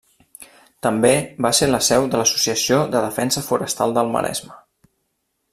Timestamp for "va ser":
1.47-1.69